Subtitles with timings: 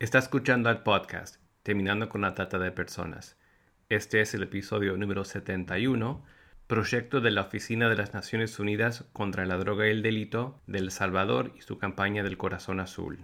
[0.00, 3.36] Está escuchando el podcast Terminando con la Trata de Personas.
[3.90, 6.24] Este es el episodio número 71,
[6.66, 10.78] proyecto de la Oficina de las Naciones Unidas contra la Droga y el Delito de
[10.78, 13.18] El Salvador y su campaña del Corazón Azul.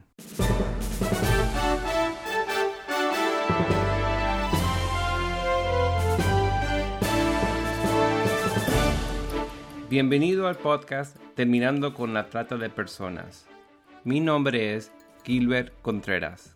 [9.88, 13.48] Bienvenido al podcast Terminando con la Trata de Personas.
[14.04, 14.92] Mi nombre es
[15.24, 16.55] Gilbert Contreras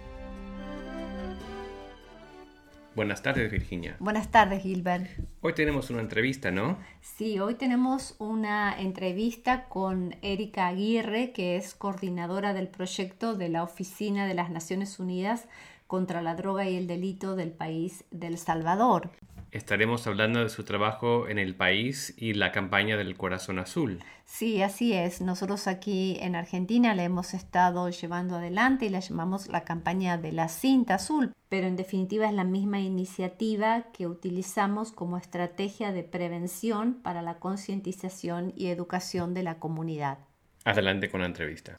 [2.93, 3.95] Buenas tardes, Virginia.
[3.99, 5.07] Buenas tardes, Gilbert.
[5.39, 6.77] Hoy tenemos una entrevista, ¿no?
[6.99, 13.63] Sí, hoy tenemos una entrevista con Erika Aguirre, que es coordinadora del proyecto de la
[13.63, 15.47] Oficina de las Naciones Unidas
[15.87, 19.09] contra la Droga y el Delito del país del Salvador.
[19.51, 23.99] Estaremos hablando de su trabajo en el país y la campaña del Corazón Azul.
[24.23, 25.19] Sí, así es.
[25.19, 30.31] Nosotros aquí en Argentina la hemos estado llevando adelante y la llamamos la campaña de
[30.31, 36.03] la cinta azul, pero en definitiva es la misma iniciativa que utilizamos como estrategia de
[36.03, 40.19] prevención para la concientización y educación de la comunidad.
[40.63, 41.75] Adelante con la entrevista.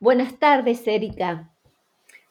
[0.00, 1.50] Buenas tardes, Erika.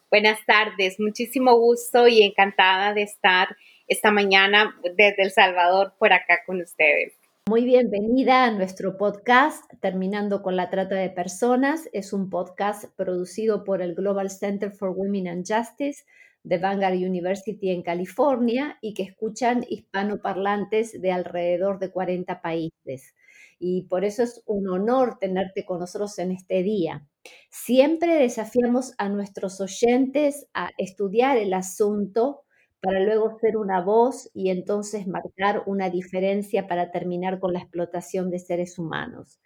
[0.09, 3.55] Buenas tardes, muchísimo gusto y encantada de estar
[3.91, 7.19] esta mañana desde El Salvador por acá con ustedes.
[7.49, 11.89] Muy bienvenida a nuestro podcast Terminando con la Trata de Personas.
[11.91, 16.05] Es un podcast producido por el Global Center for Women and Justice
[16.41, 23.13] de Vanguard University en California y que escuchan hispanoparlantes de alrededor de 40 países.
[23.59, 27.05] Y por eso es un honor tenerte con nosotros en este día.
[27.49, 32.45] Siempre desafiamos a nuestros oyentes a estudiar el asunto
[32.81, 38.29] para luego ser una voz y entonces marcar una diferencia para terminar con la explotación
[38.29, 39.39] de seres humanos.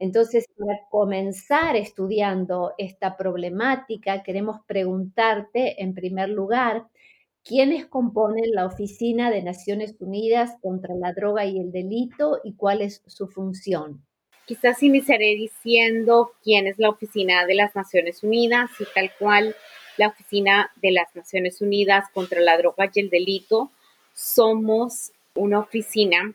[0.00, 6.86] Entonces, para comenzar estudiando esta problemática, queremos preguntarte, en primer lugar,
[7.44, 12.80] ¿quiénes componen la Oficina de Naciones Unidas contra la Droga y el Delito y cuál
[12.80, 14.04] es su función?
[14.46, 19.54] Quizás iniciaré diciendo quién es la Oficina de las Naciones Unidas y tal cual
[19.98, 23.70] la Oficina de las Naciones Unidas contra la Droga y el Delito.
[24.14, 26.34] Somos una oficina,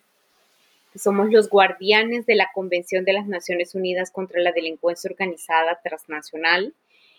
[0.96, 6.74] somos los guardianes de la Convención de las Naciones Unidas contra la Delincuencia Organizada Transnacional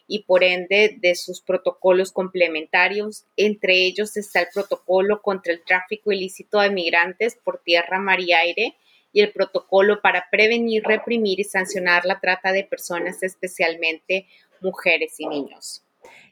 [0.07, 3.25] y por ende de sus protocolos complementarios.
[3.37, 8.33] Entre ellos está el protocolo contra el tráfico ilícito de migrantes por tierra, mar y
[8.33, 8.77] aire
[9.13, 14.27] y el protocolo para prevenir, reprimir y sancionar la trata de personas, especialmente
[14.61, 15.83] mujeres y niños.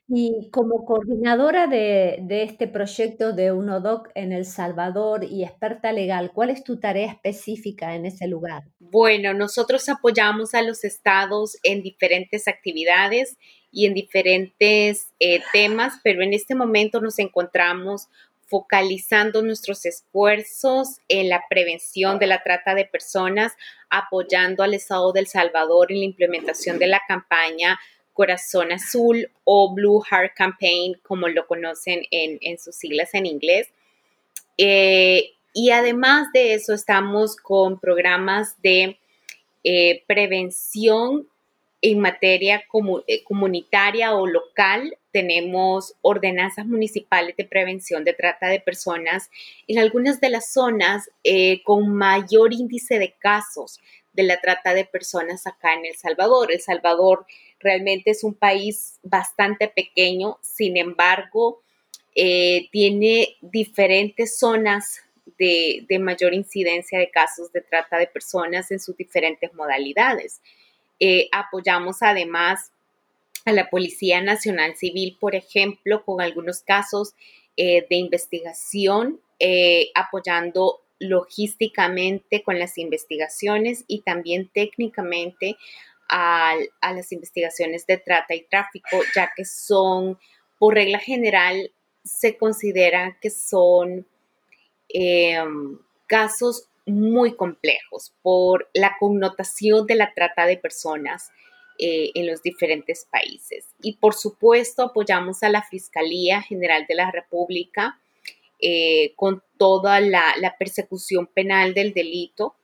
[0.08, 6.50] Y como coordinadora de, este proyecto de UNODOC en El Salvador y experta legal, ¿cuál
[6.50, 8.64] es tu tarea específica en ese lugar?
[8.78, 13.38] Bueno, nosotros apoyamos a los estados en diferentes actividades
[13.70, 18.08] y en diferentes eh, temas, pero en este momento nos encontramos
[18.52, 23.54] focalizando nuestros esfuerzos en la prevención de la trata de personas,
[23.88, 27.78] apoyando al Estado del Salvador en la implementación de la campaña
[28.12, 33.70] Corazón Azul o Blue Heart Campaign, como lo conocen en, sus siglas en inglés.
[34.58, 38.98] Eh, y además de eso, estamos con programas de
[39.64, 41.28] eh, prevención
[41.80, 42.62] en materia
[43.06, 44.96] eh, comunitaria o local.
[45.10, 49.30] Tenemos ordenanzas municipales de prevención de trata de personas
[49.66, 51.10] en algunas de las zonas
[51.64, 53.80] con mayor índice de casos
[54.12, 56.52] de la trata de personas acá en El Salvador.
[56.52, 57.26] El Salvador
[57.62, 61.62] realmente es un país bastante pequeño, sin embargo,
[62.14, 65.00] eh, tiene diferentes zonas
[65.38, 70.40] de, mayor incidencia de casos de trata de personas en sus diferentes modalidades.
[71.00, 72.70] Eh, apoyamos además
[73.44, 77.15] a la Policía Nacional Civil, por ejemplo, con algunos casos
[77.56, 79.20] eh, de investigación,
[79.94, 85.56] apoyando logísticamente con las investigaciones y también técnicamente
[86.12, 90.18] a, las investigaciones de trata y tráfico, ya que son,
[90.59, 91.72] por regla general,
[92.04, 94.06] se considera que son
[94.91, 101.30] em, casos muy complejos por la connotación de la trata de personas
[101.78, 103.68] eh, en los diferentes países.
[103.80, 107.98] Y por supuesto apoyamos a la Fiscalía General de la República
[108.60, 112.54] eh, con toda la, persecución penal del delito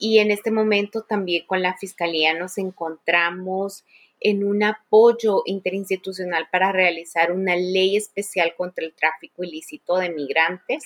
[0.00, 3.84] y en este momento también con la Fiscalía nos encontramos
[4.18, 10.84] en un apoyo interinstitucional para realizar una ley especial contra el tráfico ilícito de migrantes.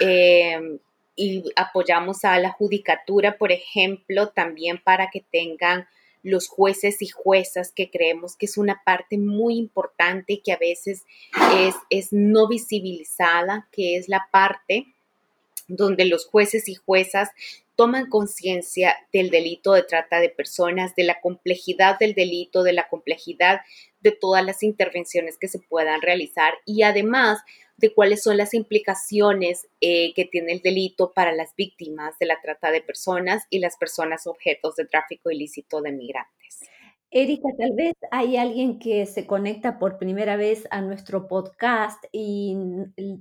[0.00, 0.78] Eh,
[1.14, 5.86] y apoyamos a la judicatura, por ejemplo, también para que tengan
[6.24, 11.04] los jueces y juezas, que creemos que es una parte muy importante que a veces
[11.56, 14.86] es, es no visibilizada, que es la parte
[15.68, 17.30] donde los jueces y juezas
[17.82, 22.86] toman conciencia del delito de trata de personas, de la complejidad del delito, de la
[22.86, 23.62] complejidad
[23.98, 27.40] de todas las intervenciones que se puedan realizar y además
[27.76, 32.40] de cuáles son las implicaciones eh, que tiene el delito para las víctimas de la
[32.40, 36.60] trata de personas y las personas objetos de tráfico ilícito de migrantes.
[37.10, 42.56] Erika, tal vez hay alguien que se conecta por primera vez a nuestro podcast y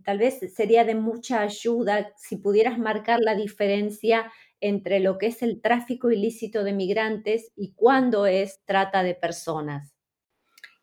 [0.06, 4.31] tal vez sería de mucha ayuda si pudieras marcar la diferencia
[4.62, 9.94] entre lo que es el tráfico ilícito de migrantes y cuándo es trata de personas.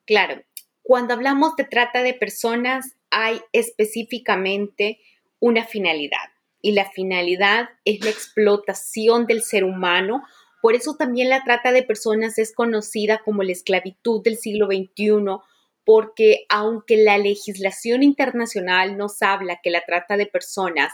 [0.04, 0.42] Claro,
[0.82, 5.00] cuando hablamos de trata de personas hay específicamente
[5.40, 10.22] una finalidad y la finalidad es la explotación del ser humano
[10.60, 15.38] por eso también la trata de personas es conocida como la esclavitud del siglo XXI,
[15.88, 20.92] porque aunque la legislación internacional nos habla que la trata de personas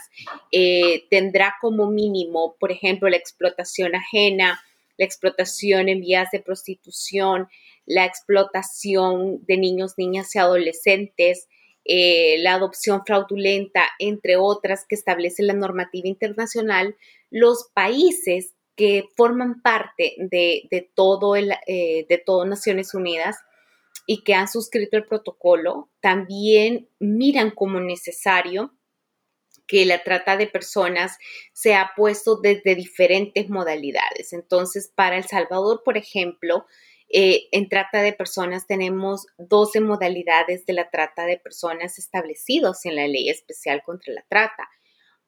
[0.53, 4.63] eh, tendrá como mínimo, por ejemplo, la explotación ajena,
[4.97, 7.49] la explotación en vías de prostitución,
[7.85, 11.49] la explotación de niños, niñas y adolescentes,
[11.83, 16.95] eh, la adopción fraudulenta, entre otras que establece la normativa internacional,
[17.29, 23.35] los países que forman parte de, todo, el, eh, de todo Naciones Unidas
[24.05, 28.73] y que han suscrito el protocolo, también miran como necesario
[29.67, 31.17] que la trata de personas
[31.53, 34.31] se ha puesto desde diferentes modalidades.
[34.33, 36.65] Entonces, para El Salvador, por ejemplo,
[37.09, 42.95] eh, en trata de personas tenemos 12 modalidades de la trata de personas establecidos en
[42.95, 44.67] la ley especial contra la trata,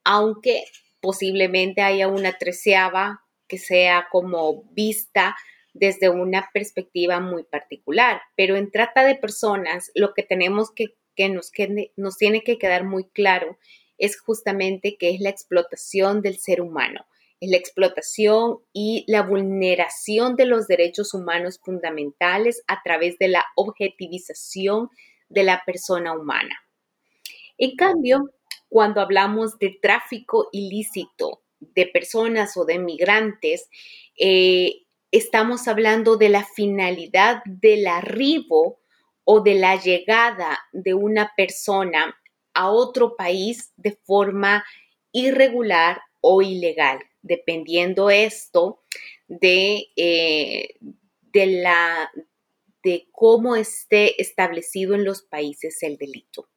[0.03, 0.65] aunque
[1.01, 5.35] posiblemente haya una treceava que sea como vista
[5.79, 8.21] desde una perspectiva muy particular.
[8.35, 12.57] Pero en trata de personas, lo que tenemos que, que nos, que nos tiene que
[12.57, 13.57] quedar muy claro
[13.97, 17.05] es justamente que es la explotación del ser humano,
[17.39, 23.45] es la explotación y la vulneración de los derechos humanos fundamentales a través de la
[23.55, 24.89] objetivización
[25.29, 26.55] de la persona humana.
[27.57, 28.31] En cambio,
[28.69, 33.69] cuando hablamos de tráfico ilícito de personas o de migrantes,
[34.19, 38.79] eh, estamos hablando de la finalidad del arribo
[39.23, 42.17] o de la llegada de una persona
[42.53, 44.65] a otro país de forma
[45.11, 48.81] irregular o ilegal, dependiendo esto
[49.27, 50.75] de, eh,
[51.21, 52.11] de, la,
[52.83, 56.49] de cómo esté establecido en los países el delito.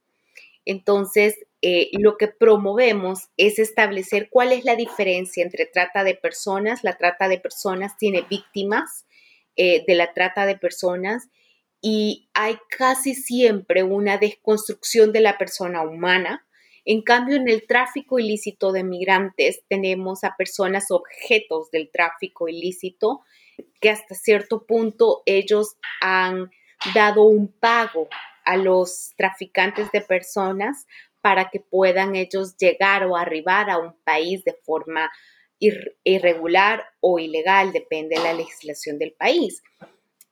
[0.65, 6.85] Entonces, eh, lo que promovemos es establecer cuál es la diferencia entre trata de personas.
[6.85, 9.07] La trata de personas tiene víctimas
[9.57, 11.29] eh, de la trata de personas
[11.83, 16.47] y hay casi siempre una desconstrucción de la persona humana.
[16.85, 23.21] En cambio, en el tráfico ilícito de migrantes tenemos a personas objetos del tráfico ilícito
[23.81, 26.51] que hasta cierto punto ellos han
[26.95, 28.09] dado un pago
[28.45, 30.87] a los traficantes de personas
[31.21, 35.11] para que puedan ellos llegar o arribar a un país de forma
[36.05, 39.63] irregular o ilegal, depende de la legislación del país.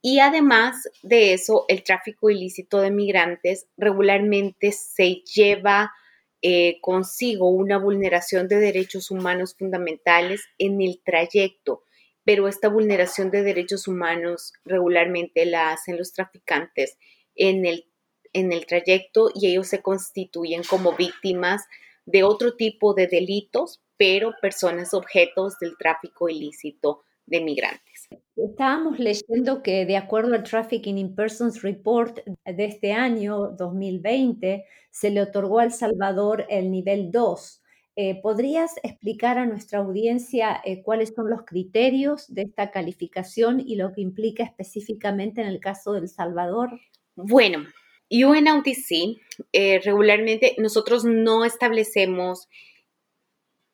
[0.00, 5.92] Y además de eso, el tráfico ilícito de migrantes regularmente se lleva
[6.40, 11.82] eh, consigo una vulneración de derechos humanos fundamentales en el trayecto,
[12.24, 16.96] pero esta vulneración de derechos humanos regularmente la hacen los traficantes
[17.34, 17.86] en el
[18.32, 21.64] en el trayecto y ellos se constituyen como víctimas
[22.06, 28.08] de otro tipo de delitos, pero personas objetos del tráfico ilícito de migrantes.
[28.36, 35.10] Estábamos leyendo que de acuerdo al Trafficking in Persons Report de este año 2020, se
[35.10, 37.62] le otorgó a El Salvador el nivel 2.
[37.96, 43.74] Eh, ¿Podrías explicar a nuestra audiencia eh, cuáles son los criterios de esta calificación y
[43.74, 46.70] lo que implica específicamente en el caso de El Salvador?
[47.16, 47.66] Bueno,
[48.10, 49.20] UNODC,
[49.52, 52.48] eh, regularmente nosotros no establecemos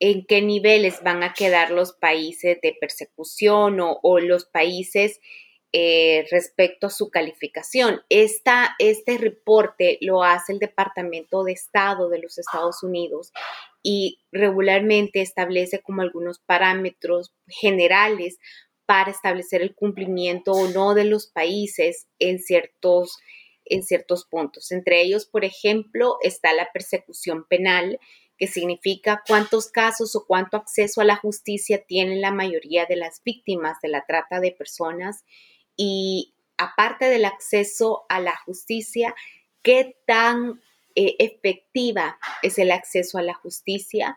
[0.00, 5.20] en qué niveles van a quedar los países de persecución o, los países
[5.72, 8.02] eh, respecto a su calificación.
[8.08, 13.32] este reporte lo hace el Departamento de Estado de los Estados Unidos
[13.82, 18.38] y regularmente establece como algunos parámetros generales
[18.86, 23.18] para establecer el cumplimiento o no de los países en ciertos,
[23.66, 24.72] en ciertos puntos.
[24.72, 27.98] Entre ellos, por ejemplo, está la persecución penal,
[28.36, 33.22] que significa cuántos casos o cuánto acceso a la justicia tienen la mayoría de las
[33.24, 35.24] víctimas de la trata de personas
[35.76, 39.14] y aparte del acceso a la justicia,
[39.62, 40.60] qué tan
[40.94, 44.16] eh, efectiva es el acceso a la justicia.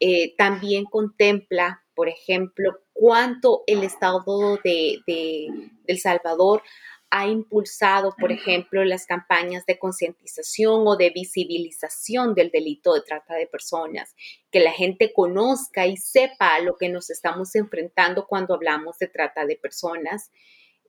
[0.00, 5.48] Eh, también contempla, por ejemplo, cuánto el Estado de, de,
[5.86, 6.62] El Salvador
[7.10, 13.34] ha impulsado, por ejemplo, las campañas de concientización o de visibilización del delito de trata
[13.34, 14.14] de personas,
[14.50, 19.08] que la gente conozca y sepa a lo que nos estamos enfrentando cuando hablamos de
[19.08, 20.30] trata de personas.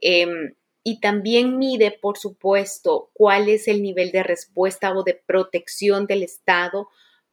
[0.01, 6.05] Em, y también mide, por supuesto, cuál es el nivel de respuesta o de protección
[6.05, 6.89] del Estado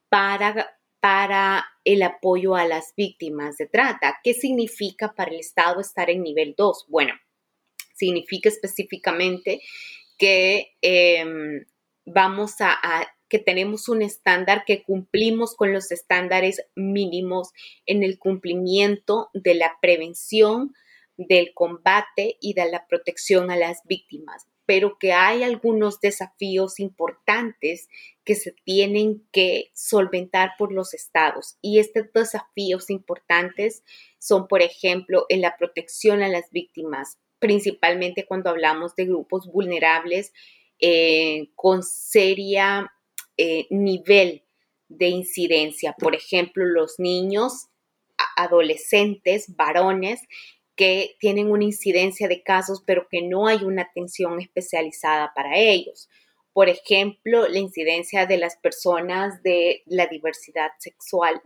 [0.08, 4.18] para, para el apoyo a las víctimas de trata.
[4.22, 6.86] ¿Qué significa para el Estado estar en nivel 2?
[6.88, 7.14] Bueno,
[7.96, 9.60] significa específicamente
[10.18, 11.64] que em,
[12.04, 12.78] vamos a,
[13.28, 17.50] que tenemos un estándar, que cumplimos con los estándares mínimos
[17.84, 20.74] en el cumplimiento de la prevención,
[21.16, 27.88] del combate y de la protección a las víctimas, pero que hay algunos desafíos importantes
[28.24, 31.56] que se tienen que solventar por los estados.
[31.62, 33.82] Y estos desafíos importantes
[34.18, 40.32] son, por ejemplo, en la protección a las víctimas, principalmente cuando hablamos de grupos vulnerables
[40.78, 42.92] eh, con seria
[43.36, 44.42] eh, nivel
[44.88, 45.94] de incidencia.
[45.98, 47.68] Por ejemplo, los niños,
[48.36, 50.20] adolescentes, varones
[50.76, 56.08] que tienen una incidencia de casos, pero que no hay una atención especializada para ellos.
[56.52, 61.40] Por ejemplo, la incidencia de las personas de la diversidad sexual,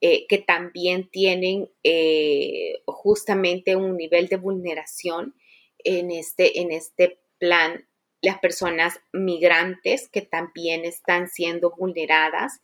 [0.00, 5.34] eh, que también tienen eh, justamente un nivel de vulneración
[5.78, 7.86] en este, en este plan.
[8.20, 12.60] Las personas migrantes que también están siendo vulneradas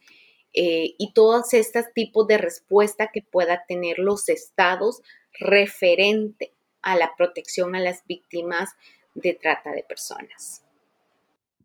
[0.52, 5.02] eh, y todos estos tipos de respuesta que pueda tener los estados
[5.38, 8.70] referente a la protección a las víctimas
[9.14, 10.64] de trata de personas.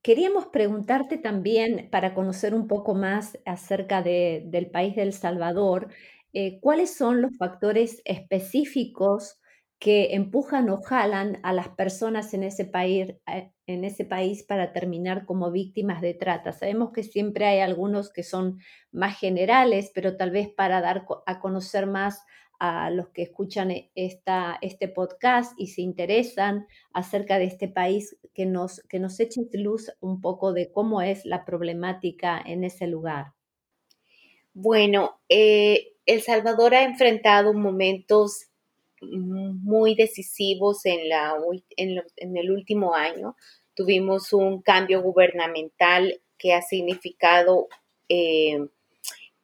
[0.05, 5.88] Queríamos preguntarte también, para conocer un poco más acerca del país de El Salvador,
[6.31, 9.39] eh, ¿cuáles son los factores específicos
[9.79, 16.01] que empujan o jalan a las personas eh, en ese país para terminar como víctimas
[16.01, 16.51] de trata.
[16.51, 18.59] Sabemos que siempre hay algunos que son
[18.91, 22.24] más generales, pero tal vez para dar a conocer más
[22.59, 28.17] a los que escuchan e, esta, este podcast y se interesan acerca de este país,
[28.33, 32.88] que nos, que nos echen luz un poco de cómo es la problemática en ese
[32.88, 33.33] lugar.
[34.53, 38.47] Bueno, eh, El Salvador ha enfrentado momentos
[39.01, 41.35] muy decisivos en, la,
[41.75, 43.35] en, el último año.
[43.74, 47.67] Tuvimos un cambio gubernamental que ha significado
[48.09, 48.59] eh,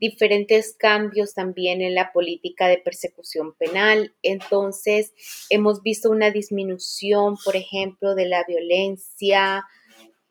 [0.01, 4.15] diferentes cambios también en la política de persecución penal.
[4.23, 5.13] Entonces,
[5.51, 9.63] hemos visto una disminución, por ejemplo, de la violencia,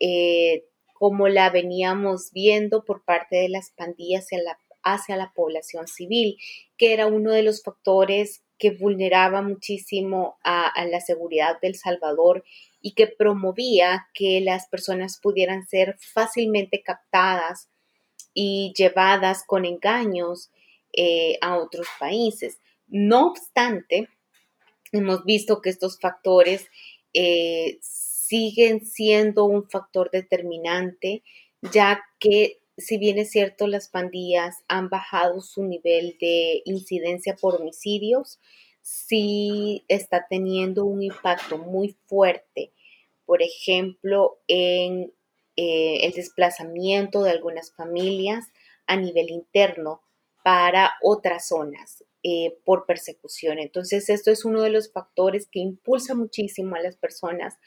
[0.01, 5.87] eh, como la veníamos viendo por parte de las pandillas hacia la, hacia la población
[5.87, 6.37] civil,
[6.77, 12.45] que era uno de los factores que vulneraba muchísimo a, la seguridad del Salvador
[12.83, 17.71] y que promovía que las personas pudieran ser fácilmente captadas
[18.43, 20.51] y llevadas con engaños
[20.95, 22.59] eh, a otros países.
[22.89, 24.09] No obstante,
[24.93, 26.67] hemos visto que estos factores
[27.13, 31.23] eh, siguen siendo un factor determinante,
[31.61, 37.61] ya que si bien es cierto, las pandillas han bajado su nivel de incidencia por
[37.61, 38.41] homicidios,
[38.81, 42.73] sí está teniendo un impacto muy fuerte,
[43.27, 45.13] por ejemplo, en
[45.57, 48.47] eh, el desplazamiento de algunas familias
[48.87, 50.01] a nivel interno
[50.45, 53.59] para otras zonas eh, por persecución.
[53.59, 57.59] Entonces, esto es uno de los factores que impulsa muchísimo a las personas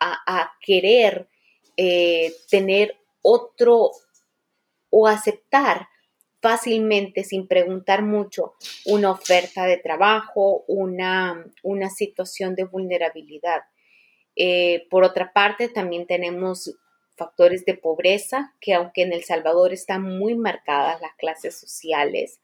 [0.00, 1.28] a, querer
[1.76, 3.92] eh, tener otro
[4.90, 5.88] o aceptar
[6.40, 8.54] fácilmente, sin preguntar mucho,
[8.84, 13.62] una oferta de trabajo, una, una situación de vulnerabilidad.
[14.88, 16.78] Por otra parte, también tenemos
[17.18, 22.40] factores de pobreza, que aunque en El Salvador están muy marcadas las clases sociales,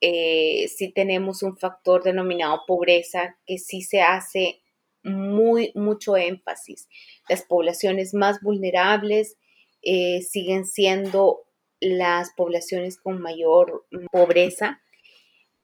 [0.00, 4.60] eh, sí tenemos un factor denominado pobreza que sí se hace
[5.02, 6.88] muy, mucho énfasis.
[7.28, 9.36] Las poblaciones más vulnerables
[9.82, 11.44] eh, siguen siendo
[11.80, 14.82] las poblaciones con mayor pobreza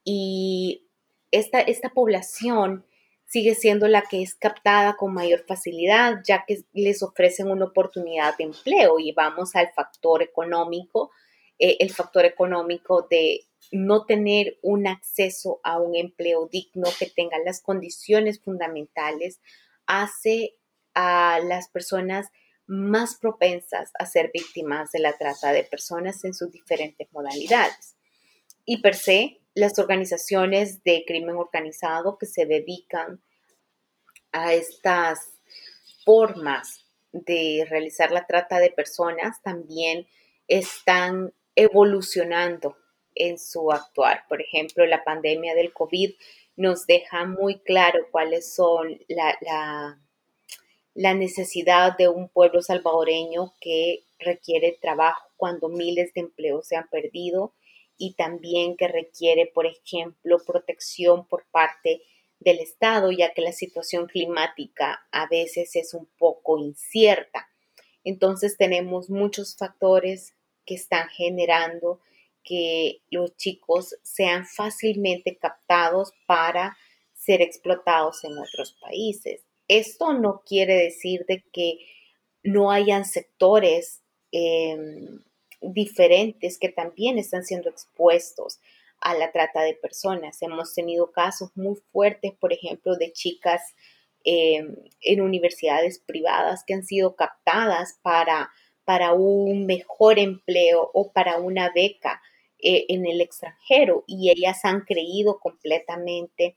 [0.04, 0.86] y
[1.30, 2.84] esta, esta población
[3.32, 8.36] sigue siendo la que es captada con mayor facilidad, ya que les ofrecen una oportunidad
[8.36, 11.10] de empleo y vamos al factor económico,
[11.58, 17.38] eh, el factor económico de no tener un acceso a un empleo digno que tenga
[17.42, 19.40] las condiciones fundamentales
[19.86, 20.58] hace
[20.92, 22.28] a las personas
[22.66, 27.96] más propensas a ser víctimas de la trata de personas en sus diferentes modalidades.
[28.66, 33.20] Y per se, las organizaciones de crimen organizado que se dedican
[34.32, 35.18] a estas
[36.04, 40.06] formas de realizar la trata de personas también
[40.48, 42.76] están evolucionando
[43.14, 44.24] en su actuar.
[44.28, 46.14] Por ejemplo, la pandemia del COVID
[46.56, 49.98] nos deja muy claro cuáles son la, la,
[50.94, 56.88] la necesidad de un pueblo salvadoreño que requiere trabajo cuando miles de empleos se han
[56.88, 57.52] perdido
[58.02, 62.02] y también que requiere, por ejemplo, protección por parte
[62.40, 67.48] del Estado, ya que la situación climática a veces es un poco incierta.
[68.02, 70.34] Entonces tenemos muchos factores
[70.66, 72.00] que están generando
[72.42, 76.76] que los chicos sean fácilmente captados para
[77.14, 79.44] ser explotados en otros países.
[79.68, 81.78] Esto no quiere decir de que
[82.42, 85.22] no hayan sectores em,
[85.62, 88.60] diferentes que también están siendo expuestos
[89.00, 90.40] a la trata de personas.
[90.42, 93.60] Hemos tenido casos muy fuertes, por ejemplo, de chicas
[94.24, 98.50] em, en universidades privadas que han sido captadas para,
[98.84, 102.22] para un mejor empleo o para una beca
[102.58, 106.56] eh, en el extranjero y ellas han creído completamente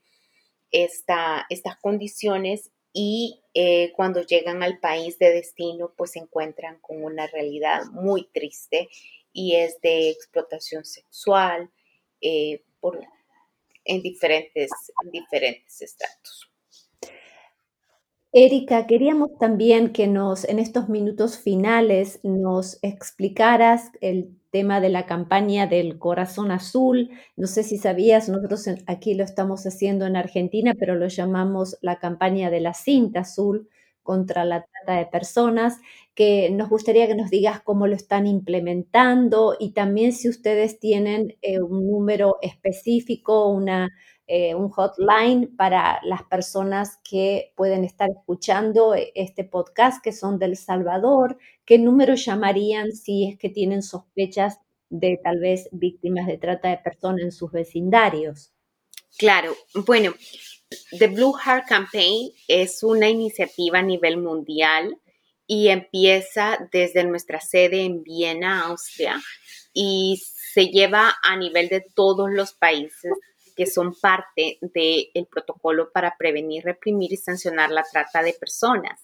[0.70, 7.02] esta, estas condiciones y eh, cuando llegan al país de destino pues se encuentran con
[7.02, 8.90] una realidad muy triste
[9.32, 11.70] y es de explotación sexual
[12.20, 12.62] eh,
[13.86, 14.70] en, diferentes,
[15.02, 16.50] en diferentes estratos.
[18.38, 25.06] Erika, queríamos también que nos, en estos minutos finales, nos explicaras el tema de la
[25.06, 27.08] campaña del corazón azul.
[27.36, 31.98] No sé si sabías, nosotros aquí lo estamos haciendo en Argentina, pero lo llamamos la
[31.98, 33.70] campaña de la cinta azul
[34.02, 35.78] contra la trata de personas,
[36.14, 41.36] que nos gustaría que nos digas cómo lo están implementando y también si ustedes tienen
[41.40, 43.88] eh, un número específico, una
[44.28, 50.56] eh, un hotline para las personas que pueden estar escuchando este podcast, que son del
[50.56, 51.38] Salvador.
[51.64, 54.58] ¿Qué número llamarían si es que tienen sospechas
[54.88, 58.52] de tal vez víctimas de trata de personas en sus vecindarios?
[59.16, 59.54] Claro,
[59.86, 60.12] bueno,
[60.98, 65.00] The Blue Heart Campaign es una iniciativa a nivel mundial
[65.46, 69.20] y empieza desde nuestra sede en Viena, Austria,
[69.72, 70.20] y
[70.52, 73.12] se lleva a nivel de todos los países
[73.56, 79.00] que son parte del protocolo para prevenir, reprimir y sancionar la trata de personas.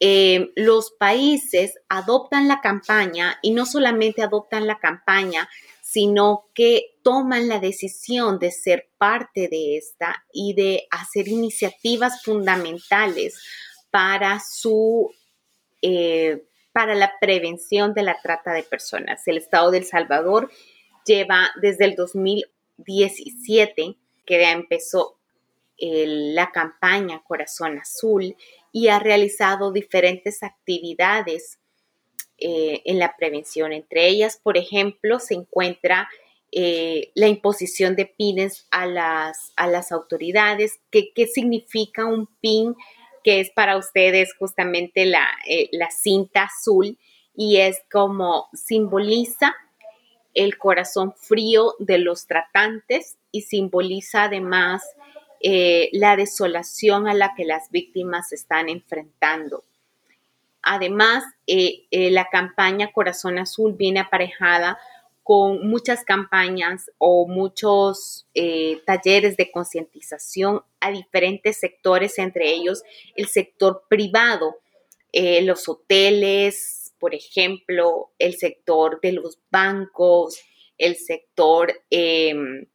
[0.00, 5.48] Eh, los países adoptan la campaña y no solamente adoptan la campaña,
[5.82, 13.42] sino que toman la decisión de ser parte de esta y de hacer iniciativas fundamentales
[13.90, 15.10] para su
[15.82, 19.26] eh, para la prevención de la trata de personas.
[19.26, 20.50] El Estado de El Salvador
[21.04, 22.44] lleva desde el 2000
[22.78, 25.18] 17, que ya empezó
[25.80, 28.36] la campaña Corazón Azul
[28.72, 31.58] y ha realizado diferentes actividades
[32.38, 33.72] eh, en la prevención.
[33.72, 36.08] Entre ellas, por ejemplo, se encuentra
[36.52, 40.80] eh, la imposición de pines a las, a las autoridades.
[40.90, 42.74] ¿Qué, significa un pin?
[43.24, 46.96] Que es para ustedes justamente la, eh, la cinta azul
[47.34, 49.54] y es como simboliza
[50.38, 54.84] el corazón frío de los tratantes y simboliza además
[55.40, 59.64] eh, la desolación a la que las víctimas están enfrentando.
[60.62, 64.78] Además, eh, eh, la campaña Corazón Azul viene aparejada
[65.24, 68.26] con muchas campañas o muchos
[68.86, 72.82] talleres de concientización a diferentes sectores, entre ellos
[73.14, 74.56] el sector privado,
[75.42, 80.40] los hoteles, por ejemplo, el sector de los bancos,
[80.76, 82.66] el sector em,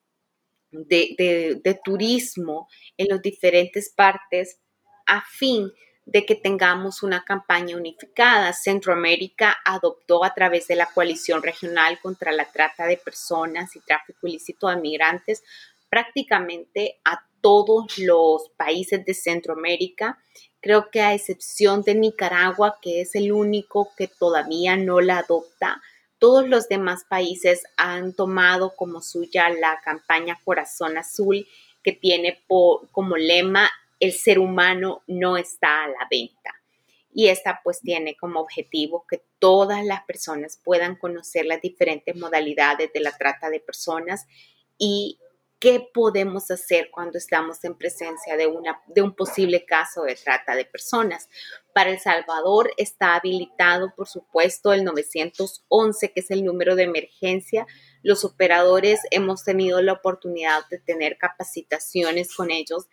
[0.71, 4.59] de, turismo en las diferentes partes,
[5.05, 5.71] a fin
[6.05, 8.53] de que tengamos una campaña unificada.
[8.53, 14.27] Centroamérica adoptó a través de la coalición regional contra la trata de personas y tráfico
[14.27, 15.43] ilícito de migrantes
[15.89, 20.17] prácticamente a todos los países de Centroamérica
[20.63, 25.81] Creo que a excepción de Nicaragua, que es el único que todavía no la adopta,
[26.19, 31.45] todos los demás países han tomado como suya la campaña Corazón Azul,
[31.83, 36.51] que tiene como lema el ser humano no está a la venta.
[37.13, 42.89] Y esta pues tiene como objetivo que todas las personas puedan conocer las diferentes modalidades
[42.93, 44.25] de la trata de personas
[44.77, 45.19] y
[45.63, 50.55] qué podemos hacer cuando estamos en presencia de, una, de un posible caso de trata
[50.55, 51.29] de personas.
[51.73, 57.65] Para El Salvador está habilitado, por supuesto, el 911, que es el número de emergencia.
[58.01, 62.87] Los operadores hemos tenido la oportunidad de tener capacitaciones con ellos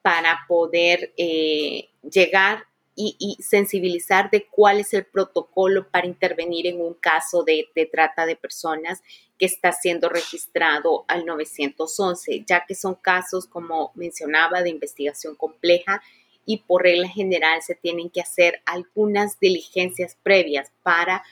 [0.00, 2.64] para poder eh, llegar
[2.96, 8.36] y, sensibilizar de cuál es el protocolo para intervenir en un caso de, trata de
[8.36, 9.02] personas
[9.38, 16.02] que está siendo registrado al 911, ya que son casos, como mencionaba, de investigación compleja
[16.46, 21.22] y por regla general se tienen que hacer algunas diligencias previas para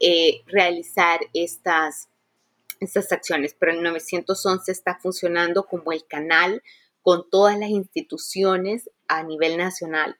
[0.00, 2.08] eh, realizar estas,
[2.78, 3.54] estas acciones.
[3.58, 6.62] Pero el 911 está funcionando como el canal
[7.02, 10.16] con todas las instituciones a nivel nacional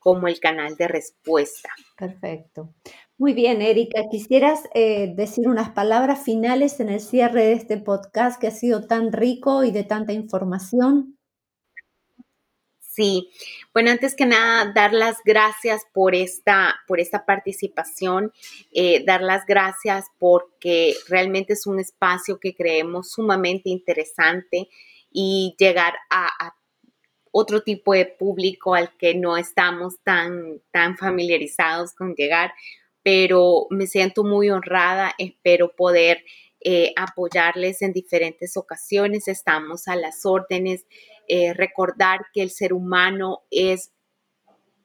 [0.00, 1.68] como el canal de respuesta.
[1.96, 2.74] Perfecto.
[3.18, 8.40] Muy bien, Erika, ¿quisieras eh, decir unas palabras finales en el cierre de este podcast
[8.40, 11.18] que ha sido tan rico y de tanta información?
[12.80, 13.30] Sí,
[13.72, 18.32] bueno, antes que nada, dar las gracias por esta, por esta participación,
[18.72, 24.68] eh, dar las gracias porque realmente es un espacio que creemos sumamente interesante
[25.12, 26.59] y llegar a, a
[27.30, 32.52] otro tipo de público al que no estamos tan, tan familiarizados con llegar,
[33.02, 36.24] pero me siento muy honrada, espero poder
[36.60, 40.86] eh, apoyarles en diferentes ocasiones, estamos a las órdenes,
[41.28, 43.92] eh, recordar que el ser humano es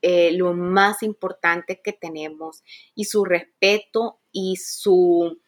[0.01, 5.39] eh, lo más importante que tenemos y su respeto y su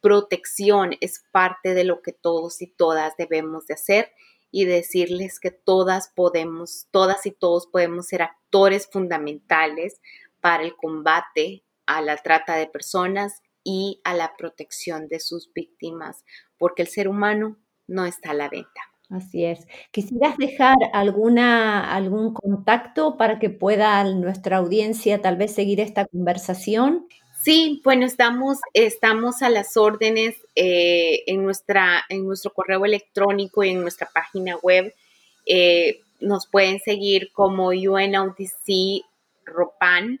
[0.00, 4.12] protección es parte de lo que todos y todas debemos de hacer
[4.50, 10.00] y decirles que todas podemos, todas y todos podemos ser actores fundamentales
[10.40, 16.24] para el combate a la trata de personas y a la protección de sus víctimas,
[16.56, 17.56] porque el ser humano
[17.86, 18.80] no está a la venta.
[19.10, 19.66] Así es.
[19.90, 27.06] ¿Quisieras dejar alguna, algún contacto para que pueda nuestra audiencia tal vez seguir esta conversación?
[27.48, 33.70] Sí, bueno, estamos, estamos a las órdenes eh, en, nuestra, en nuestro correo electrónico y
[33.70, 34.94] en nuestra página web.
[35.46, 39.02] Eh, nos pueden seguir como UNODC
[39.46, 40.20] Ropan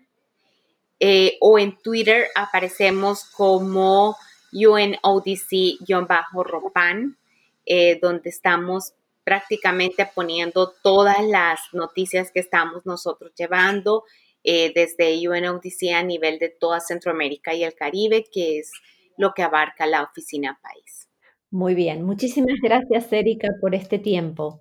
[1.00, 4.16] eh, o en Twitter aparecemos como
[4.54, 7.18] UNODC-Ropan,
[8.00, 14.04] donde estamos prácticamente poniendo todas las noticias que estamos nosotros llevando
[14.50, 18.72] eh, desde UNODC a nivel de toda Centroamérica y el Caribe, que es
[19.18, 21.10] lo que abarca la oficina país.
[21.50, 24.58] Muy bien, muchísimas gracias Erika por este tiempo.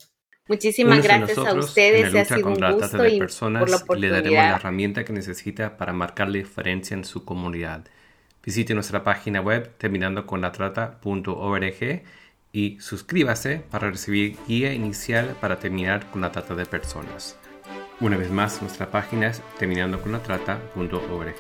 [0.50, 5.06] Muchísimas gracias a ustedes, ha sido un gusto y por la Le daremos la herramienta
[5.06, 7.86] que necesita para marcar la diferencia en su comunidad.
[8.44, 12.04] Visite nuestra página web terminando con la trata.org
[12.52, 17.40] y suscríbase para recibir guía inicial para terminar con la trata de personas.
[18.00, 21.36] Una vez más, nuestra página es terminando con la trata.org.